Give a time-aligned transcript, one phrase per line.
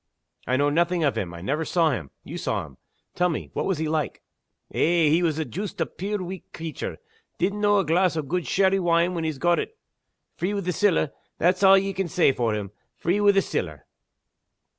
[0.47, 2.09] "I know nothing of him; I never saw him.
[2.23, 2.77] You saw him.
[3.13, 4.23] Tell me what was he like?"
[4.73, 5.09] "Eh!
[5.09, 6.97] he was joost a puir weak creature.
[7.37, 9.77] Didn't know a glass o' good sherry wine when he'd got it.
[10.37, 13.85] Free wi' the siller that's a' ye can say for him free wi' the siller!"